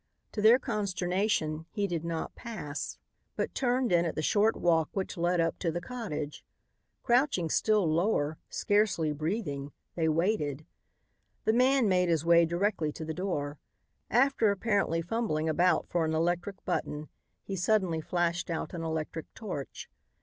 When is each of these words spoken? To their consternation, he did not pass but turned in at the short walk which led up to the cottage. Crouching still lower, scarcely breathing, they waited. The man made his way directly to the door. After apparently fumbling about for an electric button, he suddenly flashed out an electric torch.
To 0.31 0.41
their 0.41 0.57
consternation, 0.57 1.67
he 1.69 1.85
did 1.85 2.03
not 2.03 2.33
pass 2.33 2.97
but 3.35 3.53
turned 3.53 3.91
in 3.91 4.03
at 4.03 4.15
the 4.15 4.23
short 4.23 4.55
walk 4.55 4.89
which 4.93 5.15
led 5.15 5.39
up 5.39 5.59
to 5.59 5.71
the 5.71 5.79
cottage. 5.79 6.43
Crouching 7.03 7.51
still 7.51 7.87
lower, 7.87 8.39
scarcely 8.49 9.13
breathing, 9.13 9.71
they 9.93 10.09
waited. 10.09 10.65
The 11.45 11.53
man 11.53 11.87
made 11.87 12.09
his 12.09 12.25
way 12.25 12.47
directly 12.47 12.91
to 12.93 13.05
the 13.05 13.13
door. 13.13 13.59
After 14.09 14.49
apparently 14.49 15.03
fumbling 15.03 15.47
about 15.47 15.87
for 15.87 16.03
an 16.03 16.15
electric 16.15 16.65
button, 16.65 17.09
he 17.43 17.55
suddenly 17.55 18.01
flashed 18.01 18.49
out 18.49 18.73
an 18.73 18.81
electric 18.81 19.31
torch. 19.35 19.87